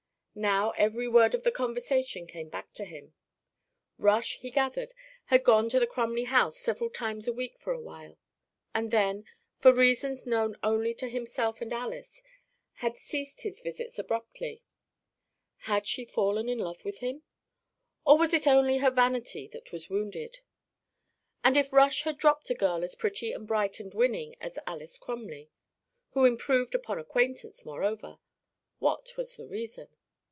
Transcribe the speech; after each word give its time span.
Now 0.33 0.69
every 0.77 1.09
word 1.09 1.35
of 1.35 1.43
the 1.43 1.51
conversation 1.51 2.25
came 2.25 2.47
back 2.47 2.71
to 2.75 2.85
him. 2.85 3.13
Rush, 3.97 4.37
he 4.37 4.49
gathered, 4.49 4.93
had 5.25 5.43
gone 5.43 5.67
to 5.67 5.77
the 5.77 5.85
Crumley 5.85 6.23
house 6.23 6.57
several 6.57 6.89
times 6.89 7.27
a 7.27 7.33
week 7.33 7.57
for 7.59 7.73
a 7.73 7.81
while, 7.81 8.17
and 8.73 8.91
then, 8.91 9.25
for 9.57 9.73
reasons 9.73 10.25
known 10.25 10.55
only 10.63 10.93
to 10.93 11.09
himself 11.09 11.59
and 11.59 11.73
Alys, 11.73 12.23
had 12.75 12.95
ceased 12.95 13.41
his 13.41 13.59
visits 13.59 13.99
abruptly. 13.99 14.63
Had 15.57 15.85
she 15.85 16.05
fallen 16.05 16.47
in 16.47 16.59
love 16.59 16.85
with 16.85 16.99
him? 16.99 17.23
Or 18.05 18.17
was 18.17 18.33
it 18.33 18.47
only 18.47 18.77
her 18.77 18.89
vanity 18.89 19.49
that 19.49 19.73
was 19.73 19.89
wounded? 19.89 20.39
And 21.43 21.57
if 21.57 21.73
Rush 21.73 22.03
had 22.03 22.17
dropped 22.17 22.49
a 22.49 22.55
girl 22.55 22.85
as 22.85 22.95
pretty 22.95 23.33
and 23.33 23.45
bright 23.45 23.81
and 23.81 23.93
winning 23.93 24.37
as 24.39 24.57
Alys 24.65 24.97
Crumley 24.97 25.49
who 26.11 26.23
improved 26.23 26.73
upon 26.73 26.99
acquaintance, 26.99 27.65
moreover 27.65 28.17
what 28.79 29.17
was 29.17 29.35
the 29.35 29.45
reason? 29.45 29.89